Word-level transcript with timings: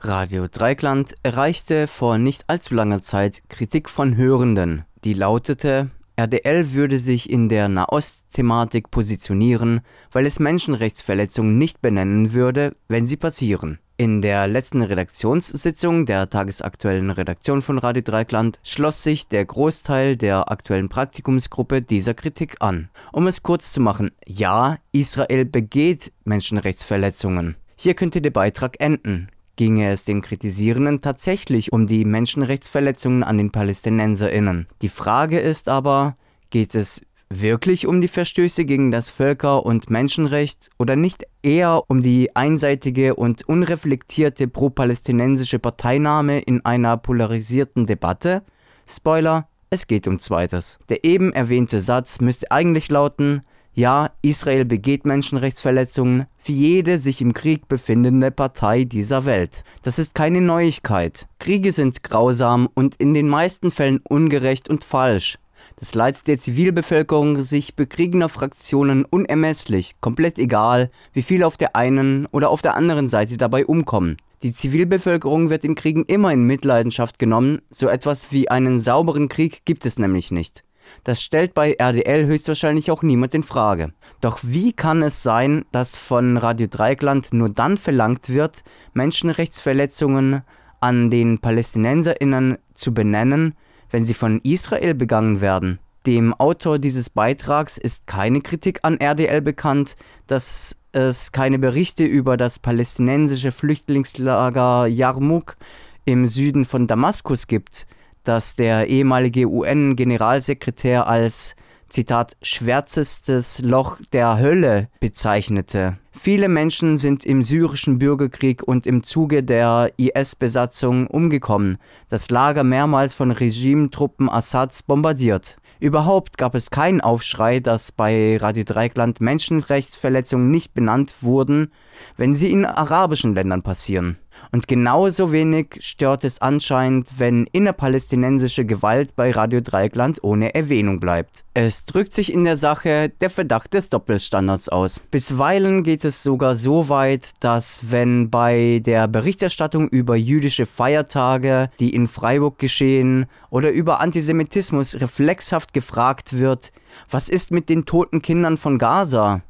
Radio 0.00 0.46
Dreikland 0.46 1.14
erreichte 1.24 1.88
vor 1.88 2.18
nicht 2.18 2.44
allzu 2.46 2.74
langer 2.74 3.02
Zeit 3.02 3.42
Kritik 3.48 3.90
von 3.90 4.16
Hörenden, 4.16 4.84
die 5.04 5.12
lautete, 5.12 5.90
RDL 6.14 6.72
würde 6.72 7.00
sich 7.00 7.30
in 7.30 7.48
der 7.48 7.68
Nahost-Thematik 7.68 8.92
positionieren, 8.92 9.80
weil 10.12 10.26
es 10.26 10.38
Menschenrechtsverletzungen 10.38 11.58
nicht 11.58 11.82
benennen 11.82 12.32
würde, 12.32 12.76
wenn 12.86 13.06
sie 13.06 13.16
passieren. 13.16 13.80
In 13.96 14.22
der 14.22 14.46
letzten 14.46 14.82
Redaktionssitzung 14.82 16.06
der 16.06 16.30
tagesaktuellen 16.30 17.10
Redaktion 17.10 17.60
von 17.60 17.78
Radio 17.78 18.02
Dreikland 18.02 18.60
schloss 18.62 19.02
sich 19.02 19.26
der 19.26 19.44
Großteil 19.44 20.16
der 20.16 20.50
aktuellen 20.52 20.88
Praktikumsgruppe 20.88 21.82
dieser 21.82 22.14
Kritik 22.14 22.56
an. 22.60 22.88
Um 23.12 23.26
es 23.26 23.42
kurz 23.42 23.72
zu 23.72 23.80
machen, 23.80 24.12
ja, 24.26 24.78
Israel 24.92 25.44
begeht 25.44 26.12
Menschenrechtsverletzungen. 26.24 27.56
Hier 27.74 27.94
könnte 27.94 28.20
der 28.20 28.30
Beitrag 28.30 28.76
enden. 28.80 29.30
Ginge 29.58 29.90
es 29.90 30.04
den 30.04 30.22
Kritisierenden 30.22 31.00
tatsächlich 31.00 31.72
um 31.72 31.88
die 31.88 32.04
Menschenrechtsverletzungen 32.04 33.24
an 33.24 33.38
den 33.38 33.50
PalästinenserInnen? 33.50 34.68
Die 34.82 34.88
Frage 34.88 35.40
ist 35.40 35.68
aber, 35.68 36.16
geht 36.50 36.76
es 36.76 37.02
wirklich 37.28 37.88
um 37.88 38.00
die 38.00 38.06
Verstöße 38.06 38.64
gegen 38.64 38.92
das 38.92 39.10
Völker- 39.10 39.66
und 39.66 39.90
Menschenrecht 39.90 40.70
oder 40.78 40.94
nicht 40.94 41.24
eher 41.42 41.82
um 41.88 42.02
die 42.02 42.36
einseitige 42.36 43.16
und 43.16 43.48
unreflektierte 43.48 44.46
pro-palästinensische 44.46 45.58
Parteinahme 45.58 46.38
in 46.38 46.64
einer 46.64 46.96
polarisierten 46.96 47.84
Debatte? 47.84 48.44
Spoiler, 48.88 49.48
es 49.70 49.88
geht 49.88 50.06
um 50.06 50.20
Zweites. 50.20 50.78
Der 50.88 51.04
eben 51.04 51.32
erwähnte 51.32 51.80
Satz 51.80 52.20
müsste 52.20 52.52
eigentlich 52.52 52.92
lauten, 52.92 53.40
ja, 53.78 54.10
Israel 54.22 54.64
begeht 54.64 55.06
Menschenrechtsverletzungen 55.06 56.26
für 56.36 56.50
jede 56.50 56.98
sich 56.98 57.20
im 57.20 57.32
Krieg 57.32 57.68
befindende 57.68 58.32
Partei 58.32 58.82
dieser 58.82 59.24
Welt. 59.24 59.62
Das 59.82 60.00
ist 60.00 60.16
keine 60.16 60.40
Neuigkeit. 60.40 61.28
Kriege 61.38 61.70
sind 61.70 62.02
grausam 62.02 62.68
und 62.74 62.96
in 62.96 63.14
den 63.14 63.28
meisten 63.28 63.70
Fällen 63.70 64.00
ungerecht 64.08 64.68
und 64.68 64.82
falsch. 64.82 65.38
Das 65.76 65.94
Leid 65.94 66.26
der 66.26 66.40
Zivilbevölkerung 66.40 67.40
sich 67.42 67.76
bekriegener 67.76 68.28
Fraktionen 68.28 69.04
unermesslich, 69.04 69.94
komplett 70.00 70.40
egal, 70.40 70.90
wie 71.12 71.22
viele 71.22 71.46
auf 71.46 71.56
der 71.56 71.76
einen 71.76 72.26
oder 72.26 72.50
auf 72.50 72.62
der 72.62 72.74
anderen 72.74 73.08
Seite 73.08 73.36
dabei 73.36 73.64
umkommen. 73.64 74.16
Die 74.42 74.52
Zivilbevölkerung 74.52 75.50
wird 75.50 75.64
in 75.64 75.76
Kriegen 75.76 76.04
immer 76.04 76.32
in 76.32 76.42
Mitleidenschaft 76.42 77.20
genommen, 77.20 77.60
so 77.70 77.86
etwas 77.86 78.32
wie 78.32 78.50
einen 78.50 78.80
sauberen 78.80 79.28
Krieg 79.28 79.64
gibt 79.64 79.86
es 79.86 80.00
nämlich 80.00 80.32
nicht. 80.32 80.64
Das 81.04 81.22
stellt 81.22 81.54
bei 81.54 81.76
RDL 81.78 82.26
höchstwahrscheinlich 82.26 82.90
auch 82.90 83.02
niemand 83.02 83.34
in 83.34 83.42
Frage. 83.42 83.92
Doch 84.20 84.38
wie 84.42 84.72
kann 84.72 85.02
es 85.02 85.22
sein, 85.22 85.64
dass 85.72 85.96
von 85.96 86.36
Radio 86.36 86.66
Dreikland 86.68 87.32
nur 87.32 87.48
dann 87.48 87.78
verlangt 87.78 88.28
wird, 88.28 88.62
Menschenrechtsverletzungen 88.94 90.42
an 90.80 91.10
den 91.10 91.38
PalästinenserInnen 91.38 92.58
zu 92.74 92.94
benennen, 92.94 93.54
wenn 93.90 94.04
sie 94.04 94.14
von 94.14 94.40
Israel 94.42 94.94
begangen 94.94 95.40
werden. 95.40 95.78
Dem 96.06 96.32
Autor 96.34 96.78
dieses 96.78 97.10
Beitrags 97.10 97.76
ist 97.76 98.06
keine 98.06 98.40
Kritik 98.40 98.80
an 98.82 98.98
RDL 98.98 99.40
bekannt, 99.40 99.94
dass 100.26 100.76
es 100.92 101.32
keine 101.32 101.58
Berichte 101.58 102.04
über 102.04 102.36
das 102.36 102.58
palästinensische 102.58 103.52
Flüchtlingslager 103.52 104.86
Yarmouk 104.86 105.56
im 106.04 106.26
Süden 106.26 106.64
von 106.64 106.86
Damaskus 106.86 107.46
gibt, 107.46 107.86
das 108.28 108.56
der 108.56 108.88
ehemalige 108.88 109.46
UN-Generalsekretär 109.46 111.06
als 111.06 111.56
Zitat, 111.88 112.36
schwärzestes 112.42 113.60
Loch 113.60 113.98
der 114.12 114.38
Hölle 114.38 114.88
bezeichnete. 115.00 115.96
Viele 116.12 116.48
Menschen 116.48 116.98
sind 116.98 117.24
im 117.24 117.42
syrischen 117.42 117.98
Bürgerkrieg 117.98 118.62
und 118.62 118.86
im 118.86 119.02
Zuge 119.02 119.42
der 119.42 119.92
IS-Besatzung 119.96 121.06
umgekommen, 121.06 121.78
das 122.10 122.30
Lager 122.30 122.64
mehrmals 122.64 123.14
von 123.14 123.30
Regimetruppen 123.30 124.28
Assads 124.28 124.82
bombardiert. 124.82 125.56
Überhaupt 125.80 126.36
gab 126.36 126.54
es 126.54 126.70
keinen 126.70 127.00
Aufschrei, 127.00 127.60
dass 127.60 127.92
bei 127.92 128.36
Radio 128.36 128.64
Dreikland 128.64 129.20
Menschenrechtsverletzungen 129.20 130.50
nicht 130.50 130.74
benannt 130.74 131.22
wurden, 131.22 131.72
wenn 132.16 132.34
sie 132.34 132.50
in 132.50 132.66
arabischen 132.66 133.34
Ländern 133.34 133.62
passieren. 133.62 134.18
Und 134.52 134.68
genauso 134.68 135.32
wenig 135.32 135.78
stört 135.80 136.24
es 136.24 136.40
anscheinend, 136.40 137.18
wenn 137.18 137.46
innerpalästinensische 137.52 138.64
Gewalt 138.64 139.14
bei 139.16 139.30
Radio 139.30 139.60
Dreieckland 139.60 140.22
ohne 140.22 140.54
Erwähnung 140.54 141.00
bleibt. 141.00 141.44
Es 141.54 141.84
drückt 141.84 142.14
sich 142.14 142.32
in 142.32 142.44
der 142.44 142.56
Sache 142.56 143.08
der 143.20 143.30
Verdacht 143.30 143.74
des 143.74 143.88
Doppelstandards 143.88 144.68
aus. 144.68 145.00
Bisweilen 145.10 145.82
geht 145.82 146.04
es 146.04 146.22
sogar 146.22 146.54
so 146.54 146.88
weit, 146.88 147.32
dass 147.40 147.90
wenn 147.90 148.30
bei 148.30 148.80
der 148.84 149.08
Berichterstattung 149.08 149.88
über 149.88 150.16
jüdische 150.16 150.66
Feiertage, 150.66 151.68
die 151.80 151.94
in 151.94 152.06
Freiburg 152.06 152.58
geschehen, 152.58 153.26
oder 153.50 153.70
über 153.70 154.00
Antisemitismus 154.00 155.00
reflexhaft 155.00 155.72
gefragt 155.72 156.38
wird, 156.38 156.72
was 157.10 157.28
ist 157.28 157.50
mit 157.50 157.68
den 157.68 157.84
toten 157.84 158.22
Kindern 158.22 158.56
von 158.56 158.78
Gaza? 158.78 159.42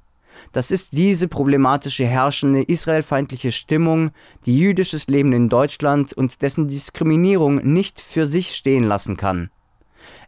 Das 0.53 0.71
ist 0.71 0.93
diese 0.93 1.29
problematische 1.29 2.07
herrschende 2.07 2.63
israelfeindliche 2.63 3.53
Stimmung, 3.53 4.11
die 4.47 4.59
jüdisches 4.59 5.07
Leben 5.09 5.33
in 5.33 5.49
Deutschland 5.49 6.13
und 6.13 6.43
dessen 6.43 6.69
Diskriminierung 6.69 7.57
nicht 7.57 8.01
für 8.01 8.27
sich 8.27 8.55
stehen 8.55 8.85
lassen 8.85 9.17
kann. 9.17 9.51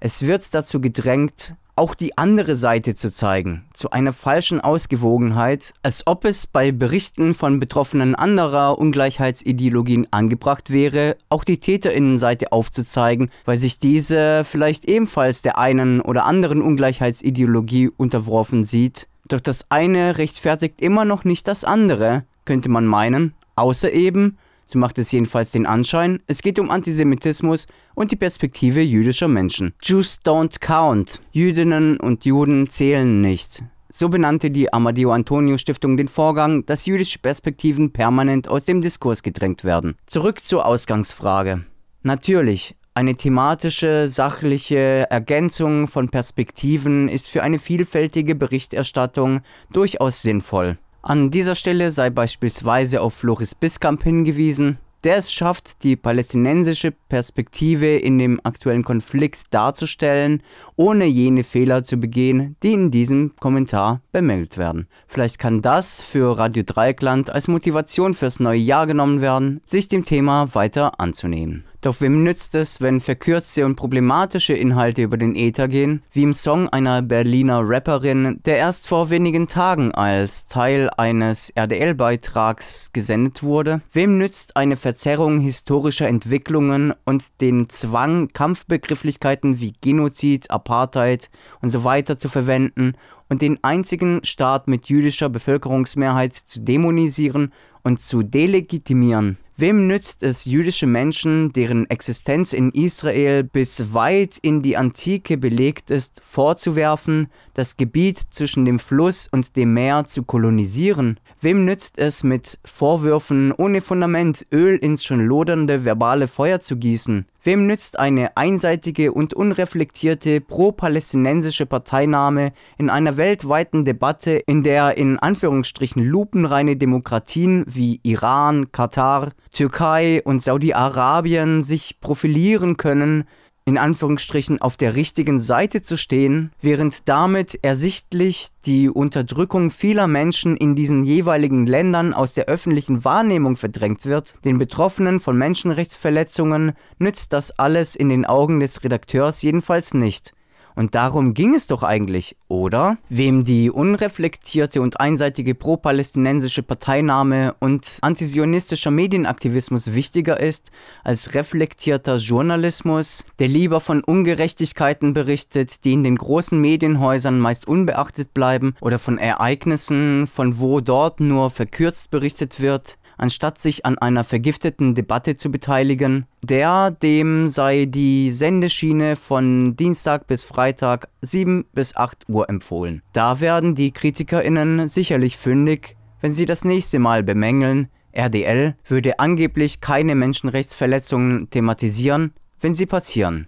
Es 0.01 0.27
wird 0.27 0.55
dazu 0.55 0.81
gedrängt, 0.81 1.55
auch 1.81 1.95
die 1.95 2.19
andere 2.19 2.57
Seite 2.57 2.95
zu 2.95 3.11
zeigen, 3.11 3.65
zu 3.73 3.91
einer 3.91 4.13
falschen 4.13 4.61
Ausgewogenheit, 4.61 5.73
als 5.83 6.07
ob 6.07 6.27
es 6.27 6.47
bei 6.47 6.73
Berichten 6.73 7.33
von 7.33 7.59
Betroffenen 7.59 8.15
anderer 8.15 8.79
Ungleichheitsideologien 8.79 10.07
angebracht 10.11 10.69
wäre, 10.69 11.17
auch 11.31 11.43
die 11.43 11.59
Täterinnenseite 11.59 12.53
aufzuzeigen, 12.53 13.31
weil 13.47 13.57
sich 13.57 13.79
diese 13.79 14.45
vielleicht 14.45 14.85
ebenfalls 14.85 15.41
der 15.41 15.57
einen 15.57 16.03
oder 16.03 16.27
anderen 16.27 16.61
Ungleichheitsideologie 16.61 17.89
unterworfen 17.97 18.67
sieht 18.67 19.09
doch 19.33 19.41
das 19.41 19.67
eine 19.71 20.19
rechtfertigt 20.19 20.81
immer 20.81 21.05
noch 21.05 21.25
nicht 21.25 21.49
das 21.49 21.65
andere, 21.65 22.25
könnte 22.45 22.69
man 22.69 22.87
meinen, 22.87 23.35
außer 23.57 23.93
eben, 23.93 24.39
so 24.67 24.79
macht 24.79 24.99
es 24.99 25.11
jedenfalls 25.13 25.51
den 25.51 25.67
Anschein, 25.67 26.21
es 26.27 26.43
geht 26.43 26.59
um 26.59 26.71
Antisemitismus 26.71 27.67
und 27.95 28.13
die 28.13 28.17
Perspektive 28.17 28.81
jüdischer 28.81 29.29
Menschen. 29.29 29.75
Jews 29.83 30.21
don't 30.25 30.61
count. 30.61 31.21
Jüdinnen 31.33 31.99
und 31.99 32.25
Juden 32.25 32.71
zählen 32.71 33.21
nicht. 33.21 33.63
So 33.93 34.09
benannte 34.09 34.53
die 34.53 34.73
Amadeo 34.73 35.11
Antonio 35.11 35.59
Stiftung 35.59 35.97
den 35.97 36.07
Vorgang, 36.07 36.65
dass 36.67 36.87
jüdische 36.87 37.19
Perspektiven 37.19 37.93
permanent 37.93 38.47
aus 38.47 38.65
dem 38.65 38.81
Diskurs 38.81 39.25
gedrängt 39.25 39.65
werden. 39.65 39.97
Zurück 40.07 40.45
zur 40.45 40.65
Ausgangsfrage. 40.65 41.65
Natürlich, 42.03 42.77
eine 42.95 43.15
thematische, 43.15 44.09
sachliche 44.09 45.07
Ergänzung 45.11 45.87
von 45.87 46.09
Perspektiven 46.09 47.09
ist 47.09 47.29
für 47.29 47.43
eine 47.43 47.59
vielfältige 47.59 48.35
Berichterstattung 48.35 49.41
durchaus 49.73 50.23
sinnvoll. 50.23 50.79
An 51.03 51.31
dieser 51.31 51.55
Stelle 51.55 51.93
sei 51.93 52.11
beispielsweise 52.11 53.01
auf 53.01 53.15
Floris 53.15 53.55
Biskamp 53.55 54.03
hingewiesen, 54.03 54.79
der 55.05 55.17
es 55.17 55.33
schafft, 55.33 55.83
die 55.83 55.97
palästinensische 55.97 56.91
Perspektive 56.91 57.97
in 57.97 58.19
dem 58.19 58.41
aktuellen 58.45 58.85
Konflikt 58.85 59.47
darzustellen, 59.51 60.43
ohne 60.77 61.07
jene 61.07 61.45
Fehler 61.45 61.85
zu 61.85 61.97
begehen, 61.97 62.57
die 62.63 62.75
in 62.75 62.91
diesem 62.91 63.35
Kommentar 63.37 64.03
bemängelt 64.13 64.59
werden. 64.59 64.89
Vielleicht 65.07 65.39
kann 65.39 65.63
das 65.63 66.03
für 66.03 66.37
Radio 66.37 66.65
Dreieckland 66.67 67.31
als 67.31 67.49
Motivation 67.49 68.13
fürs 68.13 68.41
neue 68.41 68.59
Jahr 68.59 68.87
genommen 68.87 69.23
werden, 69.23 69.61
sich 69.65 69.89
dem 69.89 70.05
Thema 70.05 70.55
weiter 70.55 71.01
anzunehmen. 71.01 71.65
Doch 71.83 72.03
wem 72.03 72.25
nützt 72.25 72.55
es, 72.55 72.83
wenn 72.83 73.01
verkürzte 73.01 73.65
und 73.65 73.75
problematische 73.75 74.53
Inhalte 74.53 75.01
über 75.01 75.17
den 75.17 75.35
Äther 75.35 75.67
gehen, 75.67 76.03
wie 76.13 76.25
im 76.25 76.35
Song 76.35 76.69
einer 76.69 77.01
Berliner 77.01 77.63
Rapperin, 77.63 78.39
der 78.45 78.59
erst 78.59 78.87
vor 78.87 79.09
wenigen 79.09 79.49
Tagen 79.49 79.93
als 79.93 80.45
Teil 80.45 80.91
eines 80.99 81.49
RDL-Beitrags 81.57 82.93
gesendet 82.93 83.43
wurde? 83.43 83.81
Wem 83.95 84.19
nützt 84.19 84.57
eine 84.57 84.77
Verzerrung 84.77 85.41
historischer 85.41 86.07
Entwicklungen 86.07 86.93
und 87.07 87.41
den 87.41 87.71
Zwang, 87.71 88.29
Kampfbegrifflichkeiten 88.29 89.59
wie 89.59 89.73
Genozid, 89.81 90.51
Apartheid 90.51 91.31
und 91.63 91.71
so 91.71 91.83
weiter 91.83 92.19
zu 92.19 92.29
verwenden 92.29 92.93
und 93.31 93.41
den 93.41 93.59
einzigen 93.65 94.21
Staat 94.23 94.69
mit 94.69 94.91
jüdischer 94.91 95.31
Bevölkerungsmehrheit 95.31 96.35
zu 96.35 96.61
dämonisieren 96.61 97.55
und 97.83 98.03
zu 98.03 98.23
delegitimieren? 98.23 99.39
Wem 99.61 99.87
nützt 99.87 100.23
es 100.23 100.47
jüdische 100.47 100.87
Menschen, 100.87 101.53
deren 101.53 101.85
Existenz 101.91 102.55
in 102.55 102.71
Israel 102.71 103.45
bis 103.45 103.93
weit 103.93 104.39
in 104.41 104.63
die 104.63 104.79
Antike 104.79 105.37
belegt 105.37 105.91
ist, 105.91 106.19
vorzuwerfen, 106.25 107.29
das 107.53 107.77
Gebiet 107.77 108.23
zwischen 108.31 108.65
dem 108.65 108.79
Fluss 108.79 109.29
und 109.31 109.57
dem 109.57 109.75
Meer 109.75 110.05
zu 110.07 110.23
kolonisieren? 110.23 111.21
Wem 111.43 111.67
nützt 111.67 111.99
es 111.99 112.25
mit 112.25 112.59
Vorwürfen 112.65 113.53
ohne 113.53 113.83
Fundament 113.83 114.47
Öl 114.51 114.77
ins 114.77 115.05
schon 115.05 115.27
lodernde 115.27 115.85
verbale 115.85 116.27
Feuer 116.27 116.61
zu 116.61 116.79
gießen? 116.79 117.27
Wem 117.43 117.67
nützt 117.67 117.99
eine 117.99 118.37
einseitige 118.37 119.13
und 119.13 119.33
unreflektierte 119.33 120.43
pro-palästinensische 120.43 121.65
Parteinahme 121.65 122.53
in 122.77 122.91
einer 122.91 123.17
weltweiten 123.17 123.87
Debatte, 123.87 124.33
in 124.33 124.63
der 124.63 124.99
in 124.99 125.19
Anführungsstrichen 125.19 126.05
lupenreine 126.05 126.77
Demokratien 126.77 127.65
wie 127.67 128.01
Iran, 128.03 128.73
Katar, 128.73 129.31
Türkei 129.53 130.21
und 130.23 130.43
Saudi-Arabien 130.43 131.63
sich 131.63 131.99
profilieren 132.01 132.77
können, 132.77 133.25
in 133.65 133.79
Anführungsstrichen 133.79 134.61
auf 134.61 134.77
der 134.77 134.97
richtigen 134.97 135.41
Seite 135.41 135.83
zu 135.83 135.97
stehen, 135.97 136.53
während 136.61 137.09
damit 137.09 137.59
ersichtlich 137.63 138.49
die 138.67 138.89
Unterdrückung 138.89 139.71
vieler 139.71 140.07
Menschen 140.07 140.57
in 140.57 140.75
diesen 140.75 141.05
jeweiligen 141.05 141.67
Ländern 141.67 142.15
aus 142.15 142.33
der 142.33 142.47
öffentlichen 142.47 143.05
Wahrnehmung 143.05 143.57
verdrängt 143.57 144.07
wird, 144.07 144.35
den 144.45 144.59
Betroffenen 144.59 145.21
von 145.21 145.37
Menschenrechtsverletzungen 145.37 146.73
nützt 146.99 147.33
das 147.33 147.59
alles 147.59 147.97
in 147.97 148.09
den 148.09 148.25
Augen 148.25 148.61
des 148.61 148.83
Redakteurs 148.83 149.43
jedenfalls 149.43 149.95
nicht. 149.95 150.33
Und 150.75 150.95
darum 150.95 151.35
ging 151.35 151.55
es 151.55 151.67
doch 151.67 151.83
eigentlich, 151.83 152.37
oder? 152.49 152.99
Wem 153.09 153.45
die 153.45 153.71
unreflektierte 153.71 154.81
und 154.81 155.01
einseitige 155.01 155.55
pro-palästinensische 155.55 156.63
Parteinahme 156.63 157.55
und 157.61 157.99
antisionistischer 158.03 158.91
Medienaktivismus 158.91 159.95
wichtiger 159.95 160.41
ist 160.41 160.71
als 161.05 161.35
reflektierter 161.35 162.17
Journalismus, 162.17 163.25
der 163.39 163.49
lieber 163.49 163.81
von 163.81 164.03
Ungerechtigkeiten 164.03 165.13
berichtet, 165.13 165.85
die 165.85 165.93
in 165.93 166.05
den 166.05 166.17
großen 166.17 166.61
Medienhäusern 166.61 167.39
meist 167.39 167.67
unbeachtet 167.67 168.35
bleiben, 168.35 168.75
oder 168.81 168.99
von 168.99 169.19
Ereignissen, 169.19 170.27
von 170.27 170.59
wo 170.59 170.81
dort 170.81 171.21
nur 171.21 171.51
verkürzt 171.51 172.11
berichtet 172.11 172.61
wird, 172.61 172.99
anstatt 173.21 173.59
sich 173.59 173.85
an 173.87 173.99
einer 173.99 174.25
vergifteten 174.25 174.95
Debatte 174.95 175.37
zu 175.37 175.51
beteiligen. 175.51 176.27
Der, 176.45 176.91
dem 176.91 177.49
sei 177.49 177.85
die 177.85 178.33
Sendeschiene 178.33 179.17
von 179.17 179.77
Dienstag 179.77 180.27
bis 180.27 180.45
Freitag 180.45 181.09
7 181.23 181.65
bis 181.73 181.95
8 181.97 182.29
Uhr 182.29 182.49
empfohlen. 182.49 183.03
Da 183.13 183.41
werden 183.41 183.75
die 183.75 183.93
KritikerInnen 183.93 184.89
sicherlich 184.89 185.37
fündig, 185.37 185.97
wenn 186.21 186.35
sie 186.35 186.47
das 186.47 186.65
nächste 186.65 186.99
Mal 186.99 187.23
bemängeln, 187.23 187.89
RDL 188.13 188.75
würde 188.85 189.19
angeblich 189.19 189.81
keine 189.81 190.15
Menschenrechtsverletzungen 190.15 191.49
thematisieren, 191.51 192.33
wenn 192.61 192.75
sie 192.75 192.87
passieren. 192.87 193.47